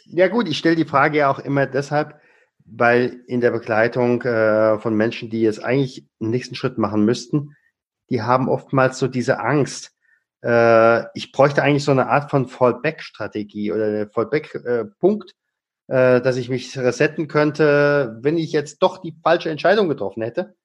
[0.06, 2.22] ja gut, ich stelle die Frage ja auch immer deshalb,
[2.64, 7.54] weil in der Begleitung äh, von Menschen, die jetzt eigentlich einen nächsten Schritt machen müssten,
[8.10, 9.92] die haben oftmals so diese Angst.
[10.44, 15.32] Äh, ich bräuchte eigentlich so eine Art von Fallback-Strategie oder eine Fallback-Punkt,
[15.88, 20.56] äh, dass ich mich resetten könnte, wenn ich jetzt doch die falsche Entscheidung getroffen hätte.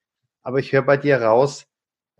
[0.42, 1.66] Aber ich höre bei dir raus,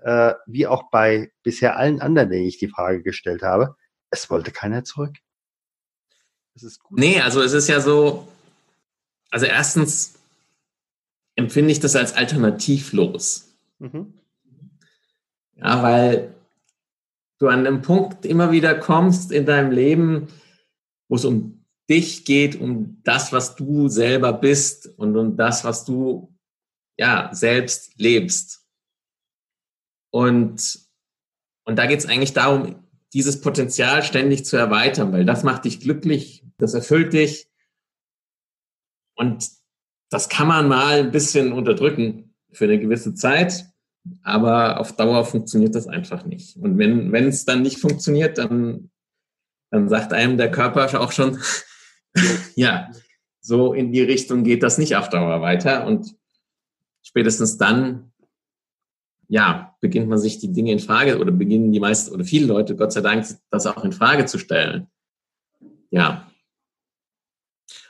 [0.03, 3.77] äh, wie auch bei bisher allen anderen, denen ich die Frage gestellt habe,
[4.11, 5.17] es wollte keiner zurück.
[6.55, 6.99] Das ist gut.
[6.99, 8.27] Nee, also es ist ja so,
[9.31, 10.15] also erstens
[11.37, 13.53] empfinde ich das als alternativlos.
[13.79, 14.15] Mhm.
[15.61, 16.35] Ja, weil
[17.39, 20.29] du an einem Punkt immer wieder kommst in deinem Leben,
[21.09, 25.85] wo es um dich geht, um das, was du selber bist und um das, was
[25.85, 26.35] du
[26.97, 28.65] ja selbst lebst.
[30.13, 30.81] Und,
[31.65, 35.81] und da geht es eigentlich darum, dieses Potenzial ständig zu erweitern, weil das macht dich
[35.81, 37.51] glücklich, das erfüllt dich
[39.17, 39.51] und
[40.11, 43.70] das kann man mal ein bisschen unterdrücken für eine gewisse Zeit,
[44.23, 46.57] aber auf Dauer funktioniert das einfach nicht.
[46.57, 48.91] Und wenn es dann nicht funktioniert, dann
[49.71, 51.39] dann sagt einem der Körper auch schon,
[52.57, 52.91] ja,
[53.41, 55.87] so in die Richtung geht das nicht auf Dauer weiter.
[55.87, 56.15] Und
[57.03, 58.13] spätestens dann,
[59.29, 62.77] ja, beginnt man sich die Dinge in Frage oder beginnen die meisten oder viele Leute,
[62.77, 64.89] Gott sei Dank, das auch in Frage zu stellen.
[65.91, 66.27] Ja,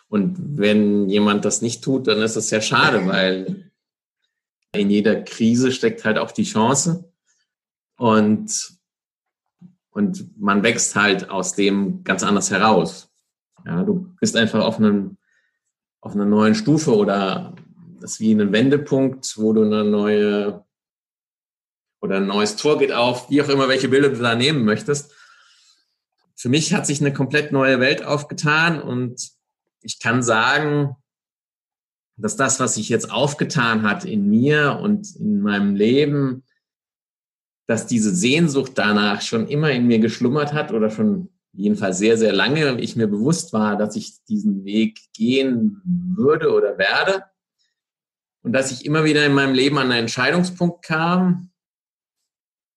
[0.09, 3.70] und wenn jemand das nicht tut, dann ist das sehr schade, weil
[4.73, 7.13] in jeder Krise steckt halt auch die Chance.
[7.97, 8.79] Und,
[9.91, 13.11] und man wächst halt aus dem ganz anders heraus.
[13.67, 15.19] Ja, du bist einfach auf einem,
[16.01, 17.55] auf einer neuen Stufe oder
[18.01, 20.65] das ist wie ein Wendepunkt, wo du eine neue
[22.01, 25.13] oder ein neues Tor geht auf, wie auch immer, welche Bilder du da nehmen möchtest.
[26.35, 29.31] Für mich hat sich eine komplett neue Welt aufgetan und
[29.83, 30.97] ich kann sagen,
[32.21, 36.45] dass das, was sich jetzt aufgetan hat in mir und in meinem Leben,
[37.67, 42.33] dass diese Sehnsucht danach schon immer in mir geschlummert hat oder schon jedenfalls sehr, sehr
[42.33, 47.25] lange ich mir bewusst war, dass ich diesen Weg gehen würde oder werde.
[48.43, 51.51] Und dass ich immer wieder in meinem Leben an einen Entscheidungspunkt kam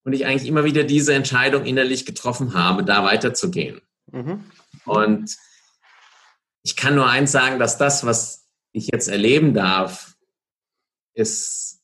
[0.03, 3.81] und ich eigentlich immer wieder diese Entscheidung innerlich getroffen habe, da weiterzugehen.
[4.11, 4.43] Mhm.
[4.85, 5.37] Und
[6.63, 8.42] ich kann nur eins sagen, dass das, was
[8.73, 10.17] ich jetzt erleben darf,
[11.13, 11.81] ist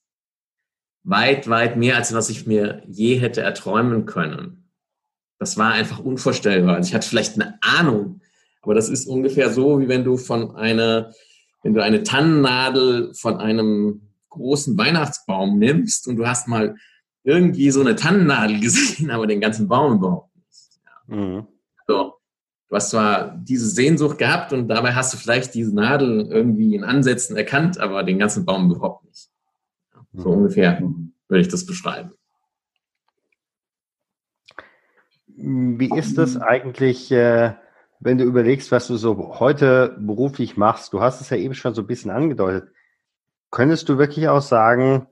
[1.03, 4.69] weit, weit mehr, als was ich mir je hätte erträumen können.
[5.37, 6.75] Das war einfach unvorstellbar.
[6.75, 8.21] Also ich hatte vielleicht eine Ahnung,
[8.61, 11.13] aber das ist ungefähr so, wie wenn du von einer,
[11.63, 16.75] wenn du eine Tannennadel von einem großen Weihnachtsbaum nimmst und du hast mal
[17.23, 20.81] irgendwie so eine Tannennadel gesehen, aber den ganzen Baum überhaupt nicht.
[20.83, 21.15] Ja.
[21.15, 21.47] Mhm.
[22.69, 26.83] Du hast zwar diese Sehnsucht gehabt und dabei hast du vielleicht diese Nadel irgendwie in
[26.83, 29.27] Ansätzen erkannt, aber den ganzen Baum überhaupt nicht.
[30.13, 30.37] So mhm.
[30.37, 30.79] ungefähr
[31.27, 32.11] würde ich das beschreiben.
[35.35, 37.55] Wie ist das eigentlich, äh,
[37.99, 40.93] wenn du überlegst, was du so heute beruflich machst?
[40.93, 42.69] Du hast es ja eben schon so ein bisschen angedeutet.
[43.49, 45.07] Könntest du wirklich auch sagen,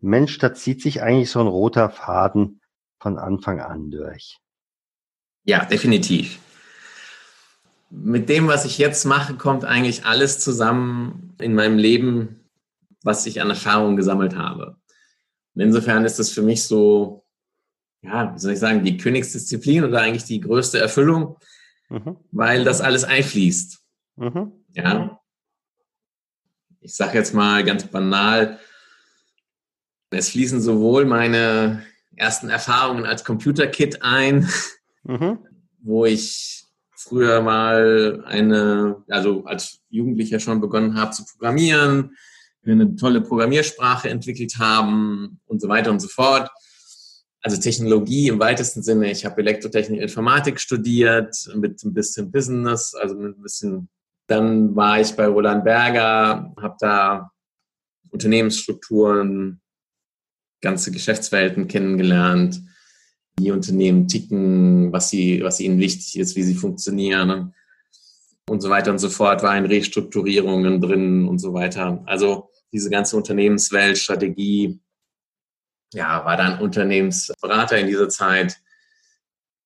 [0.00, 2.60] Mensch, da zieht sich eigentlich so ein roter Faden
[3.00, 4.38] von Anfang an durch?
[5.44, 6.38] Ja, definitiv
[7.94, 12.48] mit dem, was ich jetzt mache, kommt eigentlich alles zusammen in meinem Leben,
[13.02, 14.76] was ich an Erfahrungen gesammelt habe.
[15.54, 17.26] Und insofern ist das für mich so,
[18.00, 21.36] ja, wie soll ich sagen, die Königsdisziplin oder eigentlich die größte Erfüllung,
[21.90, 22.16] mhm.
[22.30, 23.78] weil das alles einfließt.
[24.16, 24.52] Mhm.
[24.74, 25.20] Ja.
[26.80, 28.58] Ich sage jetzt mal ganz banal,
[30.10, 31.84] Es fließen sowohl meine
[32.16, 34.48] ersten Erfahrungen als Computerkit ein,
[35.04, 35.38] mhm.
[35.82, 36.61] wo ich
[37.02, 42.16] früher mal eine, also als Jugendlicher schon begonnen habe zu programmieren,
[42.62, 46.48] wir eine tolle Programmiersprache entwickelt haben und so weiter und so fort.
[47.42, 49.10] Also Technologie im weitesten Sinne.
[49.10, 53.88] Ich habe Elektrotechnik, Informatik studiert mit ein bisschen Business, also mit ein bisschen.
[54.28, 57.32] Dann war ich bei Roland Berger, habe da
[58.10, 59.60] Unternehmensstrukturen,
[60.60, 62.62] ganze Geschäftswelten kennengelernt,
[63.38, 67.54] wie Unternehmen ticken, was sie, was ihnen wichtig ist, wie sie funktionieren
[68.48, 72.02] und so weiter und so fort, war in Restrukturierungen drin und so weiter.
[72.06, 74.80] Also diese ganze Unternehmenswelt, Strategie,
[75.94, 78.58] ja, war dann Unternehmensberater in dieser Zeit.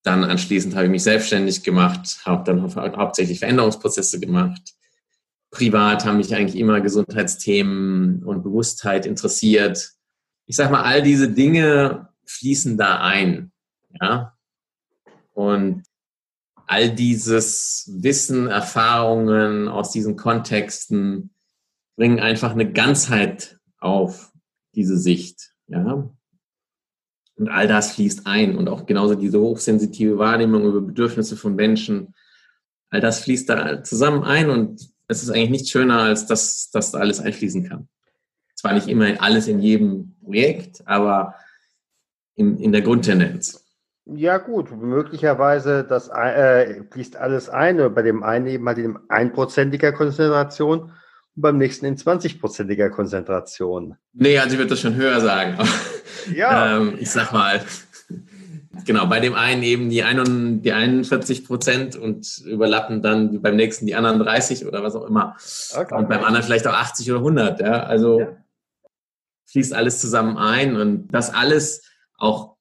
[0.02, 4.74] Dann anschließend habe ich mich selbstständig gemacht, habe dann hauptsächlich Veränderungsprozesse gemacht.
[5.50, 9.92] Privat haben mich eigentlich immer Gesundheitsthemen und Bewusstheit interessiert.
[10.46, 13.52] Ich sage mal, all diese Dinge fließen da ein.
[14.00, 14.36] Ja?
[15.32, 15.82] Und
[16.66, 21.30] all dieses Wissen, Erfahrungen aus diesen Kontexten
[21.96, 24.32] bringen einfach eine Ganzheit auf
[24.74, 25.52] diese Sicht.
[25.68, 26.10] Ja?
[27.36, 28.56] Und all das fließt ein.
[28.56, 32.14] Und auch genauso diese hochsensitive Wahrnehmung über Bedürfnisse von Menschen,
[32.90, 36.94] all das fließt da zusammen ein und es ist eigentlich nichts schöner, als dass das
[36.94, 37.88] alles einfließen kann.
[38.54, 41.34] Zwar nicht immer alles in jedem Projekt, aber
[42.34, 43.65] in, in der Grundtendenz.
[44.08, 47.92] Ja gut, möglicherweise das äh, fließt alles ein.
[47.92, 50.92] Bei dem einen eben halt in einprozentiger Konzentration
[51.36, 53.96] und beim nächsten in 20-prozentiger Konzentration.
[54.12, 55.58] Nee, also ich würde das schon höher sagen.
[56.34, 56.78] Ja.
[56.78, 57.60] ähm, ich sag mal,
[58.84, 63.86] genau, bei dem einen eben die, ein, die 41 Prozent und überlappen dann beim nächsten
[63.86, 65.36] die anderen 30 oder was auch immer.
[65.76, 65.94] Okay.
[65.94, 67.60] Und beim anderen vielleicht auch 80 oder 100.
[67.60, 67.82] Ja?
[67.84, 68.28] Also ja.
[69.50, 71.84] fließt alles zusammen ein und das alles
[72.16, 72.55] auch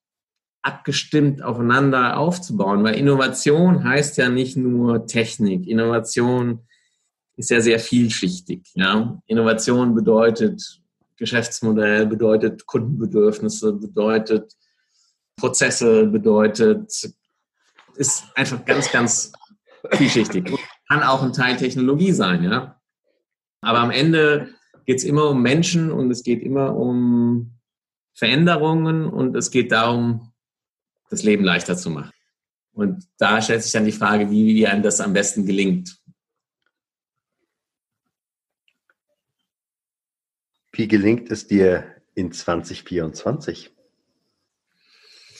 [0.66, 5.68] abgestimmt aufeinander aufzubauen, weil Innovation heißt ja nicht nur Technik.
[5.68, 6.66] Innovation
[7.36, 8.72] ist ja sehr vielschichtig.
[8.74, 9.22] Ja?
[9.26, 10.80] Innovation bedeutet
[11.18, 14.52] Geschäftsmodell, bedeutet Kundenbedürfnisse, bedeutet
[15.36, 16.92] Prozesse, bedeutet,
[17.94, 19.32] ist einfach ganz, ganz
[19.92, 20.50] vielschichtig.
[20.88, 22.80] Kann auch ein Teil Technologie sein, ja.
[23.60, 24.48] Aber am Ende
[24.84, 27.52] geht es immer um Menschen und es geht immer um
[28.14, 30.32] Veränderungen und es geht darum,
[31.10, 32.12] das Leben leichter zu machen.
[32.72, 35.98] Und da stellt sich dann die Frage, wie, wie einem das am besten gelingt.
[40.72, 43.74] Wie gelingt es dir in 2024?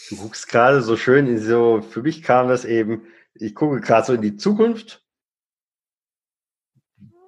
[0.08, 3.02] Du guckst gerade so schön in so, für mich kam das eben,
[3.34, 5.04] ich gucke gerade so in die Zukunft.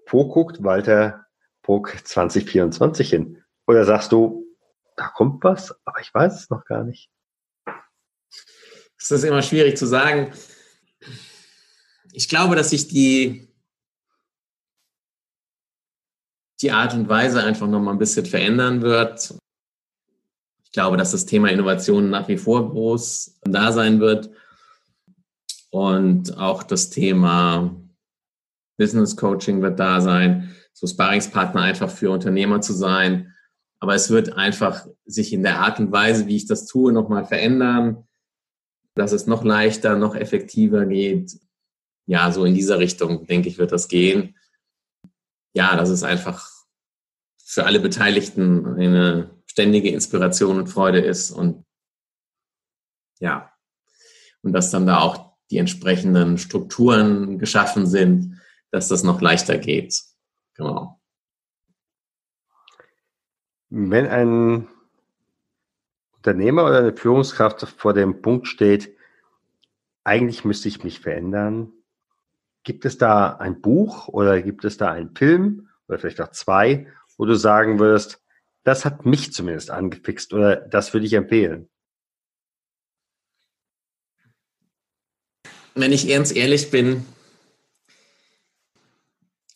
[0.06, 1.26] Wo guckt Walter
[1.62, 3.42] Puck 2024 hin?
[3.66, 4.46] Oder sagst du,
[4.96, 7.10] da kommt was, aber ich weiß es noch gar nicht.
[8.98, 10.32] Es ist immer schwierig zu sagen.
[12.12, 13.48] Ich glaube, dass sich die,
[16.60, 19.34] die Art und Weise einfach noch mal ein bisschen verändern wird.
[20.64, 24.30] Ich glaube, dass das Thema Innovation nach wie vor groß da sein wird.
[25.70, 27.74] Und auch das Thema
[28.78, 33.34] Business Coaching wird da sein, so Sparringspartner einfach für Unternehmer zu sein
[33.80, 37.24] aber es wird einfach sich in der Art und Weise, wie ich das tue, nochmal
[37.24, 38.07] verändern,
[38.98, 41.38] dass es noch leichter, noch effektiver geht.
[42.06, 44.36] Ja, so in dieser Richtung, denke ich, wird das gehen.
[45.54, 46.50] Ja, dass es einfach
[47.42, 51.64] für alle Beteiligten eine ständige Inspiration und Freude ist und
[53.20, 53.52] ja,
[54.42, 60.02] und dass dann da auch die entsprechenden Strukturen geschaffen sind, dass das noch leichter geht.
[60.54, 61.00] Genau.
[63.70, 64.68] Wenn ein
[66.16, 68.97] Unternehmer oder eine Führungskraft vor dem Punkt steht,
[70.08, 71.70] eigentlich müsste ich mich verändern,
[72.64, 76.86] gibt es da ein Buch oder gibt es da einen Film oder vielleicht auch zwei,
[77.18, 78.22] wo du sagen würdest,
[78.64, 81.68] das hat mich zumindest angefixt oder das würde ich empfehlen?
[85.74, 87.04] Wenn ich ganz ehrlich bin,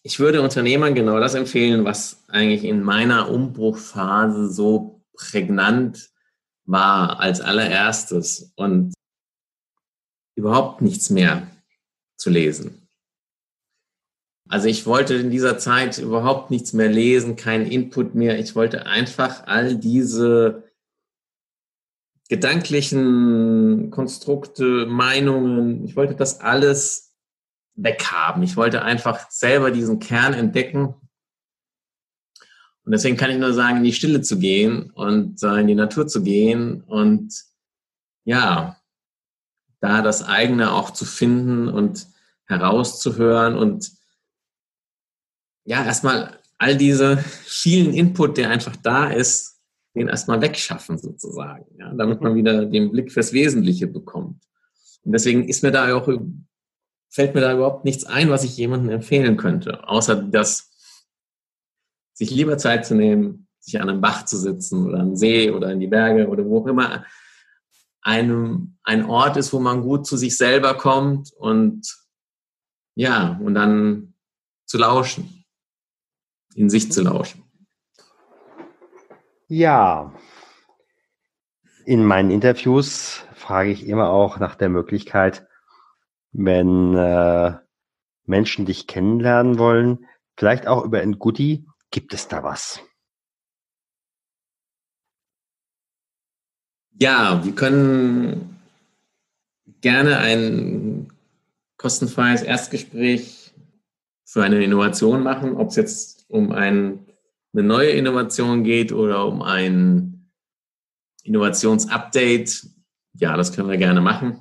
[0.02, 6.10] ich würde Unternehmern genau das empfehlen, was eigentlich in meiner Umbruchphase so prägnant
[6.66, 8.92] war als allererstes und
[10.34, 11.46] überhaupt nichts mehr
[12.16, 12.88] zu lesen.
[14.48, 18.38] Also ich wollte in dieser Zeit überhaupt nichts mehr lesen, keinen Input mehr.
[18.38, 20.64] Ich wollte einfach all diese
[22.28, 27.14] gedanklichen Konstrukte, Meinungen, ich wollte das alles
[27.74, 28.42] weghaben.
[28.42, 30.94] Ich wollte einfach selber diesen Kern entdecken
[32.84, 36.06] Und deswegen kann ich nur sagen, in die Stille zu gehen und in die Natur
[36.06, 37.32] zu gehen und
[38.24, 38.81] ja,
[39.82, 42.06] da das eigene auch zu finden und
[42.46, 43.90] herauszuhören und
[45.64, 49.60] ja, erstmal all diese vielen Input, der einfach da ist,
[49.94, 54.42] den erstmal wegschaffen sozusagen, ja, damit man wieder den Blick fürs Wesentliche bekommt.
[55.04, 56.08] Und deswegen ist mir da auch,
[57.10, 60.70] fällt mir da überhaupt nichts ein, was ich jemandem empfehlen könnte, außer dass
[62.14, 65.72] sich lieber Zeit zu nehmen, sich an einem Bach zu sitzen oder am See oder
[65.72, 67.04] in die Berge oder wo auch immer
[68.02, 71.86] einem, ein Ort ist, wo man gut zu sich selber kommt und
[72.94, 74.14] ja, und dann
[74.66, 75.44] zu lauschen,
[76.54, 77.44] in sich zu lauschen.
[79.48, 80.12] Ja,
[81.84, 85.46] in meinen Interviews frage ich immer auch nach der Möglichkeit,
[86.32, 87.54] wenn äh,
[88.24, 92.80] Menschen dich kennenlernen wollen, vielleicht auch über ein Goodie, gibt es da was?
[96.98, 98.58] Ja, wir können
[99.80, 101.12] gerne ein
[101.76, 103.52] kostenfreies Erstgespräch
[104.24, 107.06] für eine Innovation machen, ob es jetzt um ein,
[107.52, 110.30] eine neue Innovation geht oder um ein
[111.24, 112.66] Innovationsupdate.
[113.14, 114.40] Ja, das können wir gerne machen.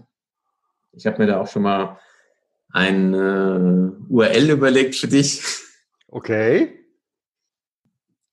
[0.93, 1.99] Ich habe mir da auch schon mal
[2.71, 5.43] eine URL überlegt für dich.
[6.07, 6.77] Okay.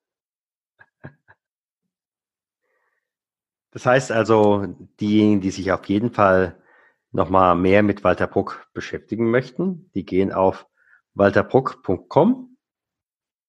[3.71, 4.67] Das heißt also,
[5.01, 6.63] diejenigen, die sich auf jeden Fall
[7.11, 10.69] nochmal mehr mit Walter Bruck beschäftigen möchten, die gehen auf
[11.15, 12.57] walterbruck.com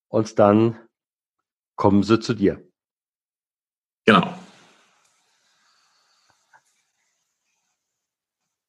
[0.08, 0.80] und dann
[1.76, 2.68] kommen sie zu dir.
[4.06, 4.34] Genau.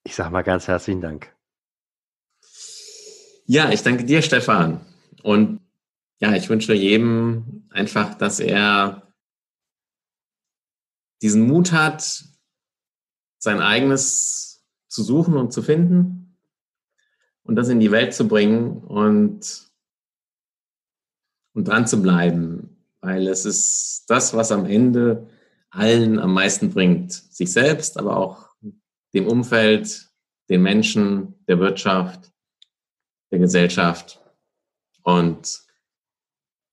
[0.05, 1.35] Ich sage mal ganz herzlichen Dank.
[3.47, 4.85] Ja, ich danke dir, Stefan.
[5.27, 5.61] Und
[6.21, 9.13] ja, ich wünsche jedem einfach, dass er
[11.21, 12.25] diesen Mut hat,
[13.37, 16.39] sein eigenes zu suchen und zu finden
[17.43, 19.69] und das in die Welt zu bringen und,
[21.55, 25.29] und dran zu bleiben, weil es ist das, was am Ende
[25.71, 27.13] allen am meisten bringt.
[27.13, 28.51] Sich selbst, aber auch
[29.13, 30.09] dem Umfeld,
[30.49, 32.33] den Menschen, der Wirtschaft,
[33.33, 34.23] der Gesellschaft.
[35.07, 35.63] Und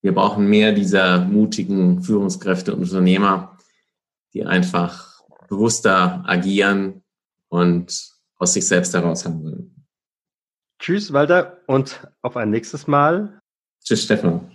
[0.02, 3.60] wir brauchen mehr dieser mutigen Führungskräfte und Unternehmer,
[4.34, 7.04] die einfach bewusster agieren
[7.50, 9.86] und aus sich selbst heraus handeln.
[10.80, 13.40] Tschüss, Walter, und auf ein nächstes Mal.
[13.84, 14.53] Tschüss, Stefan.